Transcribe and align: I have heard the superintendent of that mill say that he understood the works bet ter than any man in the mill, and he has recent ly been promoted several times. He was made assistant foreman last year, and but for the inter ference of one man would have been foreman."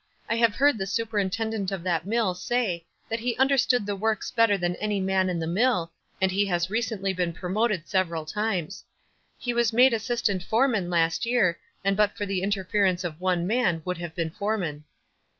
I 0.27 0.35
have 0.37 0.55
heard 0.55 0.79
the 0.79 0.87
superintendent 0.87 1.71
of 1.71 1.83
that 1.83 2.07
mill 2.07 2.33
say 2.33 2.87
that 3.07 3.19
he 3.19 3.37
understood 3.37 3.85
the 3.85 3.95
works 3.95 4.31
bet 4.31 4.49
ter 4.49 4.57
than 4.57 4.75
any 4.77 4.99
man 4.99 5.29
in 5.29 5.37
the 5.37 5.45
mill, 5.45 5.91
and 6.19 6.31
he 6.31 6.43
has 6.47 6.71
recent 6.71 7.03
ly 7.03 7.13
been 7.13 7.33
promoted 7.33 7.87
several 7.87 8.25
times. 8.25 8.83
He 9.37 9.53
was 9.53 9.71
made 9.71 9.93
assistant 9.93 10.41
foreman 10.41 10.89
last 10.89 11.27
year, 11.27 11.59
and 11.85 11.95
but 11.95 12.17
for 12.17 12.25
the 12.25 12.41
inter 12.41 12.63
ference 12.63 13.03
of 13.03 13.21
one 13.21 13.45
man 13.45 13.83
would 13.85 13.99
have 13.99 14.15
been 14.15 14.31
foreman." 14.31 14.85